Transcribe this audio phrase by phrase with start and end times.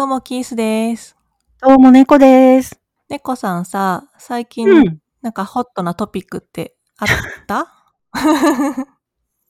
[0.00, 1.14] どうも、キースです。
[1.60, 2.80] どうも、猫です。
[3.10, 4.98] 猫さんさ、最近、うん。
[5.20, 7.08] なんかホットなトピックってあっ
[7.46, 7.70] た？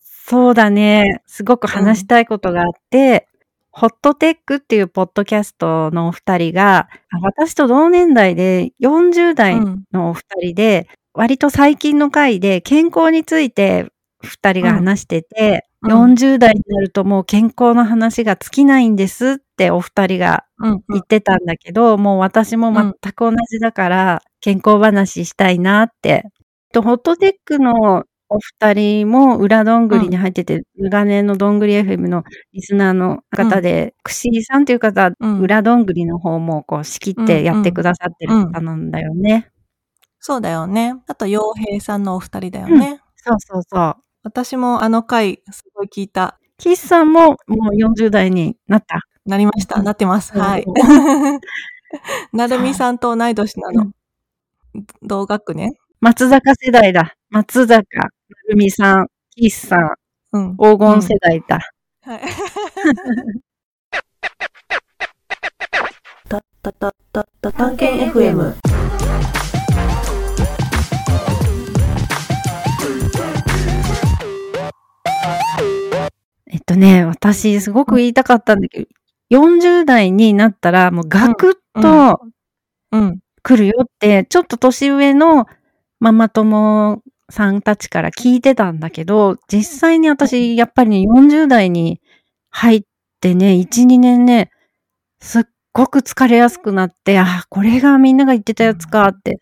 [0.03, 1.23] そうだね。
[1.29, 3.29] すごく話したいことがあって、
[3.71, 9.85] ホットテックっていうポッドキャストのお二人が、あ私と同年代で40代うん。
[9.93, 20.81] のお二人で、割と最近の回で健康について二人が話してて、うん40代になるともう健康の話が尽きないんですってお二人がうん。
[20.91, 26.25] 言ってたんだけど、もう私も全く同じだから、健康話したいなって。
[26.73, 39.49] とホットテックのお二人も裏どんぐりに入ってて、長年のどんぐり FM のリスナーの方で、くしーさんという方は、うん裏どんぐりの方もこう仕切ってやってくださってる方なんだよね。
[40.21, 40.95] そうだよね。
[41.09, 43.01] あと、洋平さんのお二人だよね。
[43.17, 43.97] そうそうそう。
[44.23, 46.39] 私もあの回、すごい聞いた。
[46.59, 49.01] キスさんももう40代になった。
[49.25, 49.77] なりました。
[49.79, 50.37] うんなってます。
[50.39, 50.75] はいお。
[52.37, 53.91] なるみさんと同い年なの。
[55.03, 55.73] 同学年？
[56.01, 57.15] 松坂世代だ。
[57.31, 58.09] 松坂、な
[58.49, 59.91] るみさん、キスさん、
[60.33, 60.57] うん。
[60.57, 61.61] 黄金世代だ。
[62.03, 62.21] はい。
[66.29, 68.60] たたたたた探検 FM。
[77.21, 78.87] 私すごく言いたかったんだけど、
[79.31, 82.19] 40代になったらもうガクッと
[82.93, 83.21] うん。
[83.43, 85.47] 来るよって、ちょっと年上の
[86.01, 92.01] ママ友さんたちから聞いてたんだけど、実際に私やっぱりね、40代に
[92.51, 92.83] 入っ
[93.21, 94.51] てね、1、2年ね、
[95.21, 99.39] すっごく疲れやすくなって、あ、これがみんなが言ってたやつかって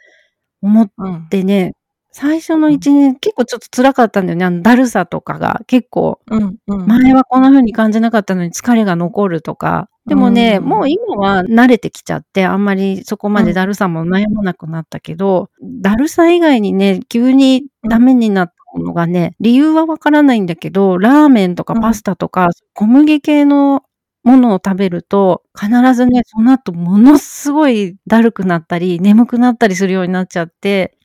[0.62, 1.29] 思っうん。
[1.31, 1.75] てね、
[2.21, 4.45] 最初の1、2年結構ちょっと辛かったんだよね。
[4.45, 6.57] あの、だるさとかが結構うん。
[6.67, 6.87] うん。
[6.87, 9.89] 前はこんな風に感じなかったのに疲れが残るとか。
[10.09, 23.83] でもね、うんもう今は慣れてきちゃって、あんまりそこまでだるさも悩まなくなったけど、だるさ以外にね、急にダメになったものがね、理由はわからないんだけど、ラーメンとかパスタとか、小麦系の
[24.25, 30.97] ものを食べると、必ずね、その後ものすごいだるくなったり、眠くなったりするようになっちゃって、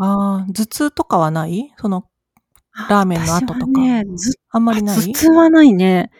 [0.00, 1.72] ああ、頭痛とかはない？
[1.78, 2.04] その、
[2.88, 4.96] ラーメンの後とかね、ずあんまりない？
[4.96, 6.10] 頭痛はないね。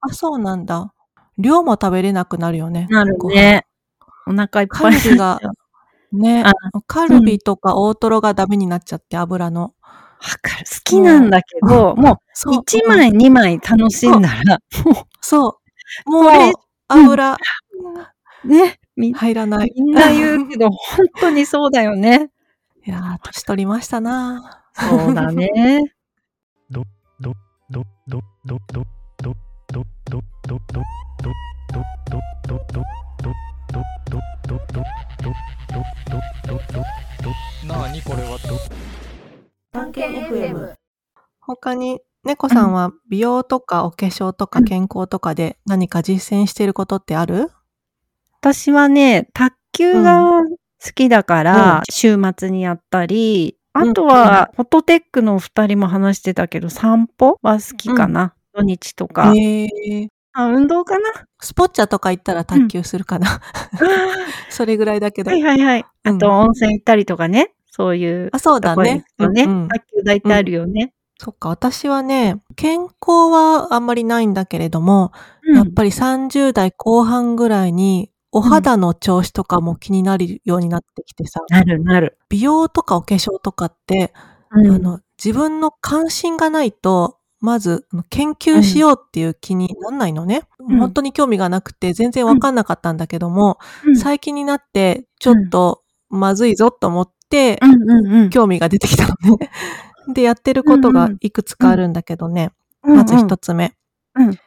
[0.00, 0.92] あ、そうなんだ。
[1.38, 2.86] 量も食べれなくなるよね。
[2.90, 3.66] なるね。
[4.26, 5.40] お腹いっぱいカルビが、
[6.12, 6.52] ねあ、
[6.86, 9.62] カルビとか大トロがダメになっちゃって、油の。
[9.62, 9.70] わ
[10.42, 10.66] かる。
[10.66, 15.60] 好きなんだけど、もそうう1枚、2枚楽しんだら、もそ
[16.06, 16.10] う。
[16.10, 16.52] もう
[16.88, 17.36] 油、
[18.44, 19.72] うね、み入らない。
[19.76, 22.30] みんな言うけど、本当にそうだよね。
[22.84, 24.64] いやー、年取りましたな。
[24.74, 25.48] そうだね。
[37.66, 38.38] なあにこれは
[39.72, 40.74] 探検 FM。
[41.40, 47.50] 他に、猫さんは美容とかお化粧とか健康とかで何か実践してることってある？
[48.40, 50.42] 私はね、卓球が
[50.84, 58.34] 好きだから、週末にやったり、あとは、フォトテックのお二人も話してたけど、散歩は好きかな。
[58.54, 59.32] 土日とか。
[59.34, 61.08] えー、あ、運動かな？
[61.40, 63.40] スポッチャとか行ったら卓球するかな。
[64.50, 65.30] それぐらいだけど。
[65.30, 65.86] はいはいはい。
[66.04, 67.52] うんあと、温泉行ったりとかね。
[67.70, 68.28] そういう。
[68.32, 69.04] あ、そうだね。
[69.18, 70.92] ね、卓球台ってあるよね。
[71.18, 75.12] そっか、私はね、健康はあんまりないんだけれども、
[75.44, 82.18] うんやっぱり30代後半ぐらいに、お肌の調子とかも気になるようになってきてさ、なるなる。
[82.30, 84.12] 美容とかお化粧とかって、
[84.50, 90.44] うんあの、自分の関心がないと、まず、研究しようっていう気になんないのね。
[90.62, 97.60] ん本当に興味がなくて、全然わかんなかったんだけども、うん最近になって、ちょっとまずいぞと思って。
[98.30, 99.50] 興味が出てきたのね。
[100.14, 102.52] で、やってることがいくつかあるんだけどね。
[102.82, 103.74] まず一つ目。
[104.14, 104.38] うん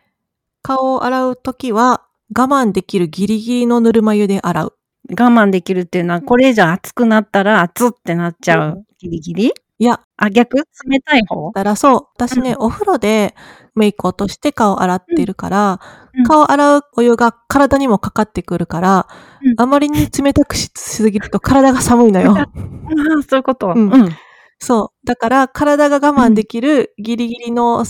[0.61, 4.73] 顔を洗うときは、我慢できるギリギリのぬるま湯で洗う。
[5.11, 8.83] 我慢できるっていうのは、これ以上熱くなったら熱ってなっちゃう。
[8.97, 9.53] ギリギリ？
[9.77, 10.57] いや、あ、逆？
[10.87, 11.51] 冷たい方？
[11.53, 12.01] だからそう。
[12.15, 13.35] 私ね、お風呂で
[13.75, 15.79] メイク落として顔洗ってるから、
[16.17, 19.07] うん顔洗うお湯が体にもかかってくるから、
[19.43, 22.33] うんあまりに冷たくしすぎると体が寒いのよ。
[23.29, 23.67] そういうこと？
[23.67, 24.09] うんうん。
[24.59, 25.07] そう。
[25.07, 27.83] だから、体が我慢できるギリギリの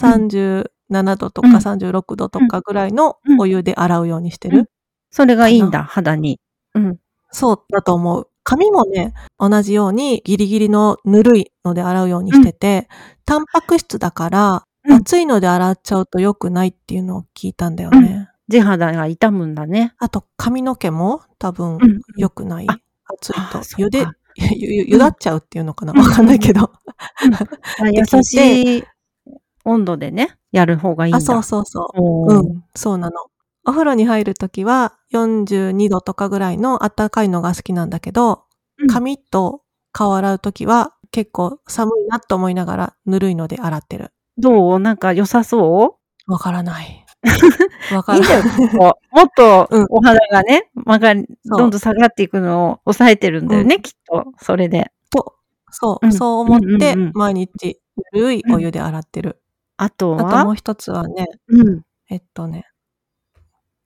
[0.92, 4.60] 37度とかうん36度とかぐらいのお湯で洗うようにしてる？
[4.60, 4.66] うん
[5.12, 6.40] それがいいんだ、肌に。
[6.74, 6.98] うん。
[7.32, 8.30] そうだと思う。
[8.44, 12.90] 髪もね、同じようにギリギリのぬるいので洗うようにしてて、
[13.26, 14.54] タンパク質だから、
[14.88, 18.30] うん熱いので洗っちゃうと良くないっていうのを聞いたんだよね。
[18.50, 19.94] 地肌が痛むんだね。
[19.98, 22.68] あと髪の毛も多分うん良くない。
[22.70, 22.78] あ
[23.08, 24.06] 暑いとゆで、
[24.36, 26.72] ゆ、ゆ、ゆだっちゃうっていうのかなわかんないけど。
[27.94, 28.84] 優しい
[29.66, 31.18] 温度でね、やる方がいいんだ。
[31.18, 32.34] あ、そうそうそう。
[32.34, 33.16] うん、そうなの。
[33.68, 38.44] お風呂に入るときは42度とかぐらいの暖かいのが好きなんだけど、
[38.80, 39.62] うん髪と
[39.94, 44.12] 顔洗うときは結構寒いなと思いながらぬるいので洗ってる。
[44.38, 44.80] どう？
[44.80, 45.98] なんか良さそ
[46.28, 47.06] わからない。
[47.94, 48.30] わうからない。
[48.30, 54.26] いいもっとうんお肌がね、曲がどんどん下がっていくのを抑えてるんだよね、うんきっと。
[54.40, 54.92] それで。
[55.10, 55.36] と、
[55.72, 57.80] そう、うんそう思って毎日
[58.14, 59.42] ぬるいお湯で洗ってる。
[59.78, 61.82] あとあともはう一つはね、うん。
[62.10, 62.66] えっとね、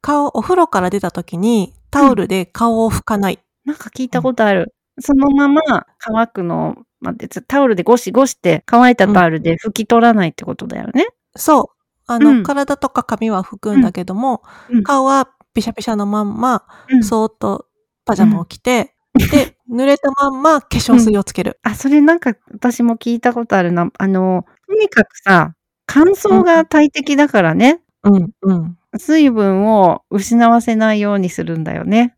[0.02, 3.40] 顔、お風呂から出たときにタオルで顔を拭かない。
[3.66, 4.74] なんか聞いたことある。
[5.00, 5.62] そのまま
[6.00, 11.08] 乾くのを待って、つタオルでゴシゴシって乾いたタオルで拭き取らないってことだよね？
[11.36, 11.84] そう。
[12.08, 17.66] あの、うん体とか髪は拭くんだけども、うん顔はピシャピシャのまんま、うんそーっと
[18.06, 21.60] パジャマを着て、で、濡れたまんま化粧水をつける。
[21.64, 23.90] あ、それなんか私も聞いたことあるな。
[23.98, 25.54] あの、とにかくさ、
[25.92, 28.78] 乾燥が大敵だからね、うん、うん。
[28.98, 32.16] 水分を失わせないようにするんだよね。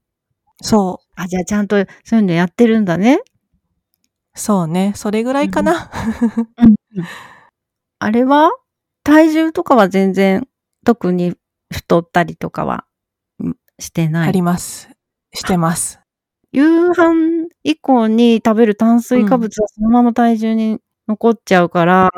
[0.62, 3.16] そあ、じゃあちゃんとそういうのやってるんだね。
[3.16, 4.40] う。
[4.40, 4.92] そうね。
[4.96, 5.90] それぐらいかな。
[8.00, 8.52] あれは
[9.04, 10.48] 体重とかは全然
[10.86, 11.36] 特に
[11.72, 12.86] 太ったりとかは
[13.40, 14.30] うんしてない。
[14.30, 14.90] あります。
[15.34, 16.02] してます。
[16.52, 22.10] 夕飯以降に食べる炭水化物はそのまま体重に残っちゃうから、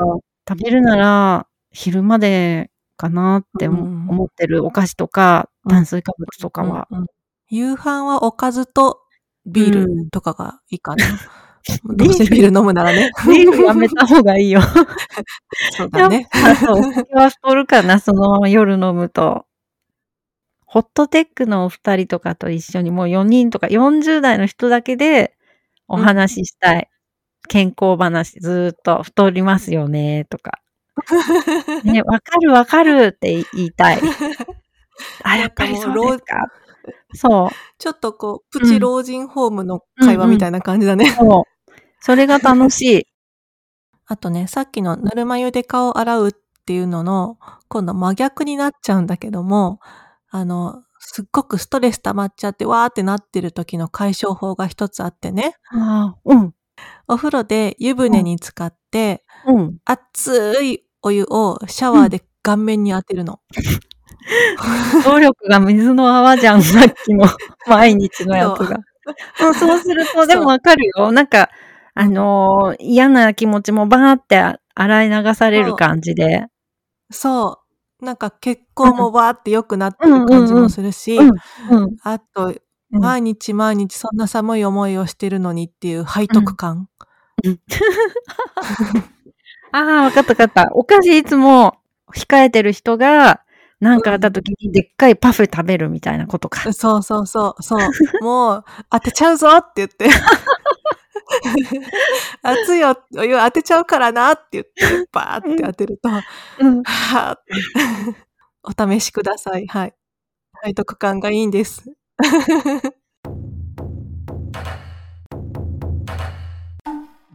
[0.48, 6.86] 食べるなら昼までかなって思ってるお菓子とかうん炭水化物とかは。
[6.90, 7.06] うんうん
[7.50, 9.00] 夕飯はおかずと
[9.46, 11.06] ビールとかがいいかな。
[11.06, 11.18] ん
[11.96, 13.10] どうせビール飲むならね。
[13.28, 14.60] ビールやめた方がいいよ。
[15.76, 16.28] そうだね。
[16.68, 19.46] お酒は太るかな、そのまま夜飲むと。
[20.66, 25.36] ホットテックのお二人とかと一緒にもう4人とか40代の人だけで
[25.88, 26.88] お話ししたい。
[27.48, 30.60] 健康話ずーっと太りますよね、とか。
[31.84, 34.00] ね、わかるわかるって言いたい。
[35.24, 36.48] あ、やっぱりそうですか？
[37.14, 37.50] そう。
[37.78, 41.10] ちょっとこう、プチ老人ホームの会話みたいな感じだね。
[41.10, 41.44] そう。
[42.00, 43.06] それが楽しい。
[44.06, 46.32] あとね、さっきのぬるま湯で顔を洗うっ
[46.66, 47.38] ていうのの、
[47.68, 49.80] 今度真逆になっちゃうんだけども、
[50.30, 56.54] あの、すっごくストレス溜まっちゃって、わーってなってる時の解消法が一つあってね、ああ、うん。
[57.08, 59.78] お風呂で湯船に浸かって、うん。
[59.84, 63.40] 熱いお湯をシャワーで顔面に当てるの。
[65.04, 67.26] 動力が水の泡じゃん、さっきの
[67.66, 68.76] 毎日のやつが。
[68.76, 71.12] うんそうすると、でもわかるよ。
[71.12, 71.50] なんか、
[71.94, 76.46] あのー嫌な気持ちもバーって洗い流される感じで。
[77.10, 77.60] そ
[78.00, 78.04] う。
[78.04, 81.18] なんか血行もわーって良くなってる感じもするし。
[82.02, 82.54] あと、
[82.94, 86.88] うん毎日毎日そんな寒い思いをしてるのにっていう背徳感。
[89.72, 90.70] ああ、わかったわかった。
[90.74, 91.76] お菓子いつも
[92.14, 93.40] 控えてる人が、
[93.80, 96.72] なんかあった時にでっかいパフェ食べるみたいなことか。
[96.72, 98.24] そうそうそう、そう。
[98.24, 100.08] もう、当てちゃうぞって言って。
[102.42, 104.72] 熱いおお湯当てちゃうからなって言って、
[105.12, 106.08] バーって当てると、
[106.60, 106.82] うん。
[106.84, 107.38] は。
[108.64, 109.66] お試しください。
[109.68, 109.94] はい。
[110.64, 111.84] 背徳感がいいんです。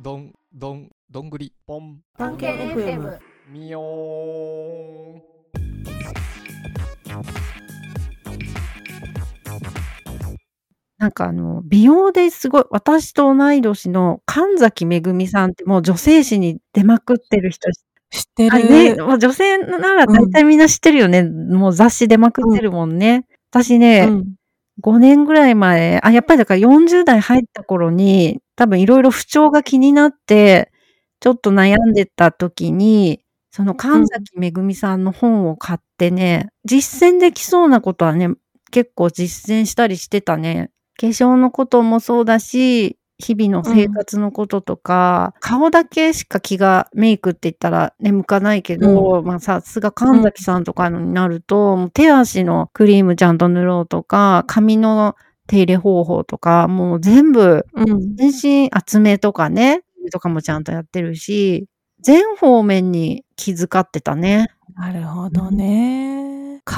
[0.02, 3.20] どん、どん、どんぐり、ぽん、探検 FM。
[3.52, 5.22] みよーん。
[10.98, 17.70] なんかあの、美容ですごい、私と同い年の神崎めぐみさんってもう女性誌に出まくってる人、
[18.12, 19.06] 知ってあね、る。
[19.06, 21.24] もう女性なら大体みんな知ってるよね。
[21.24, 23.26] もう雑誌出まくってるもんね。
[23.52, 24.39] 私ね、うん
[24.80, 30.72] 5年ぐらい前、あ、やっぱりだから40代入った頃に、多分いろいろ不調が気になって、
[31.20, 33.22] ちょっと悩んでた時に、
[33.52, 38.30] その神崎めぐみさんの本を買ってね、実践できそうなことはね、
[38.72, 40.72] 結構実践したりしてたね。
[41.00, 55.16] 化粧のこともそうだし、日々の生活のこととか、顔だけしか気がメイクって言ったらね、向かないけど、まあさすが神崎さんとかのになると、もう手足のクリームちゃんと塗ろうとか、髪の
[55.48, 58.16] 手入れ方法とか、もう全部、うん。
[58.16, 59.82] 全身厚めとかね、
[60.14, 61.68] とかもちゃんとやってるし、
[62.02, 64.48] 全方面に気遣ってたね。
[64.76, 65.99] なるほどね。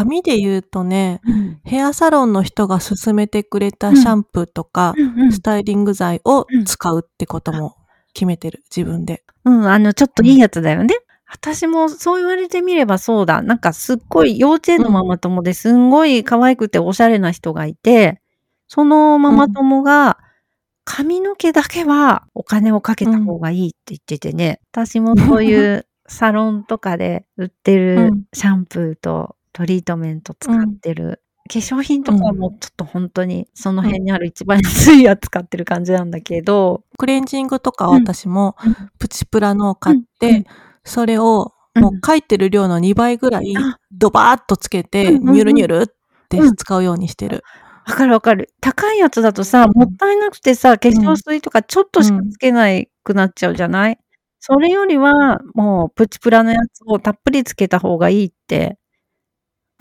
[0.04, 1.60] 髪で言うとね、うん。
[1.64, 7.76] ヘアサロンの人が勧めてくれたシャンプーとか、うんスタイリング剤を使うってことも
[8.14, 9.24] 決めてる、自分で。
[9.46, 10.96] うん、あの、ちょっといいやつだよね。
[11.28, 13.42] 私もそう言われてみればそうだ。
[13.42, 18.22] なんかすっごい幼稚園のママ友ですんごい可愛くておしゃれな人がいて、
[18.68, 20.18] そのママ友が、
[20.84, 31.22] 髪の毛だけはお金をかけた方がいいって言っててね、私もそういうサロンとかで売ってうるんシャンプーとトリートメント使ってる。
[31.52, 38.76] 化粧品とかはもうちょっと本当にその辺にある一番安いやつ使ってる感じなんだけど、クレンジングとか私もうん。
[39.00, 40.46] プチプラのを買ってん、
[40.86, 45.88] それをうんもう書いてる量の2倍ぐらいあドバーッとつけて、ニュルニュルっ
[46.30, 47.44] てうん使うようにしてる。
[47.88, 48.54] わかるわかる。
[48.62, 49.72] 高いやつだとさ、うん。
[49.74, 53.98] もったいなくてさ、化粧水とかちょっとしかつけないくなっちゃうじゃない、
[54.40, 58.78] それよりは、もうプチプラのやつをたっぷりつけた方がいいって、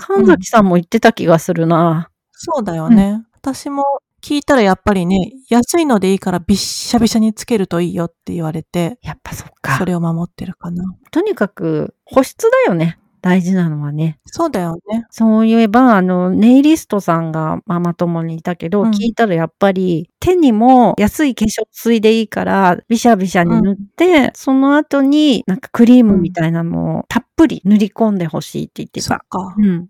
[0.01, 2.11] 神崎さんも言ってた気がするな。
[2.33, 3.23] そうだよね。
[3.43, 3.85] 私も
[4.23, 9.85] 聞いたらやっぱりね、安いのでいいからびっしゃびしゃにつけるといいよって言われて、やっぱそっかそ。
[9.85, 10.85] れを守ってるかな。
[11.11, 12.99] とにかく保湿だよね。
[13.23, 14.19] 大事なのはね。
[14.27, 15.05] そうだよね。
[15.11, 29.01] そういえば、あの、ネイリストさんがママ友にいたけど、うん聞いたらやっぱり手にも安い化粧水でいいから、ビシャビシャに塗って、その後になんかクリームみたいなのをたっぷり塗り込んでほしいって言って。
[29.01, 29.55] そったか。
[29.59, 29.89] うん。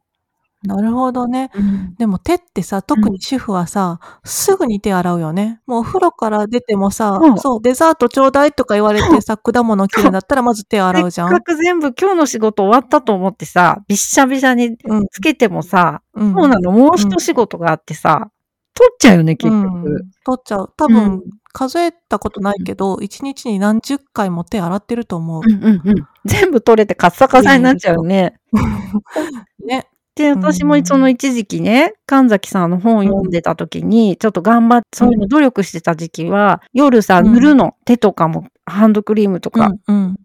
[0.62, 1.50] なるほどね。
[1.55, 5.61] うんでも手ってさ、特に主婦はさ、すぐに手洗うよね。
[5.67, 11.29] もうお風呂から出てもさ、そうそう、デザートちょうだいとか言われてさ、果物切るんだったらまず手洗うじゃん。
[11.31, 15.07] せっかく全部今日の仕事終わったと思ってさ、びっしゃびしゃにうん。
[15.11, 16.33] つけてもさ、うん。
[16.35, 18.31] そうなの、もう一仕事があってさ、
[18.75, 19.67] 取っちゃうよね、結局。
[19.88, 20.73] うん取っちゃう。
[20.76, 25.43] 多う分ん、数えたことないけど、一日に何十回も手洗ってると思う。
[25.45, 25.95] うんうんうん。
[26.26, 28.35] 全部取れてカッサカサになっちゃうよね。
[29.67, 29.89] ね。
[30.17, 37.75] で、私もその一時期ね、神崎さんの本を読んでた時に、ちょっと頑張って、そういうの努力してた時期は、夜さ、うん塗るの。
[37.85, 39.71] 手とかも、ハンドクリームとか。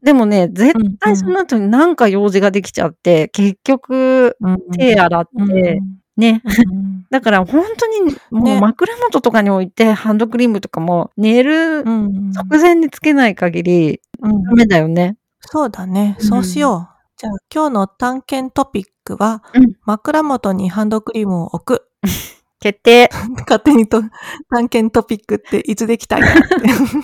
[0.03, 4.57] でもね、絶対その後になんか用事ができちゃって、結局、うん。
[4.71, 5.43] 手洗って、う
[5.81, 6.41] んね。
[6.43, 12.31] うん だから本当に、もうね枕元とかに置いて、ハンドクリームとかも、寝るうん。
[12.31, 15.15] 直前につけない限り、うんダメだよね。
[15.41, 16.17] そうだね。
[16.19, 16.94] うんそうしよう。
[17.17, 21.89] じゃあ今日の探検トピックは、うん枕元にハンドクリームを置く。
[22.59, 23.09] 決定。
[23.47, 24.01] 勝手にと
[24.49, 26.41] 探検トピックっていつできたんやって。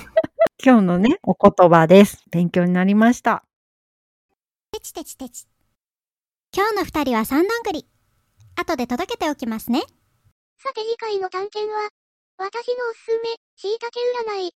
[0.64, 2.24] 今日のね、お言葉です。
[2.30, 3.44] 勉強になりました。
[4.72, 5.46] てちてちてち。
[6.54, 7.86] 今日の二人は三段繰り。
[8.56, 9.80] 後で届けておきますね。
[10.58, 11.88] さて次回の探検は、
[12.36, 13.90] 私のおすすめ、椎茸
[14.30, 14.52] 占い。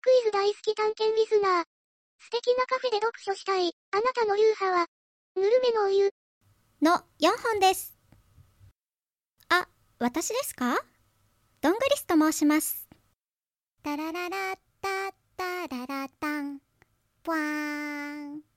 [0.00, 1.73] クイズ大好き探検リスナー。
[2.18, 4.86] 素敵なカフェで読書したい、あなたの流派は、
[5.36, 6.10] ぬるめのお湯。
[6.82, 7.96] の4本です。
[9.48, 9.68] あ、
[9.98, 10.76] 私ですか？
[11.60, 12.88] どんぐりすと申します。
[13.82, 16.60] タラララッタッタララタン。
[17.22, 18.53] ぽわーん。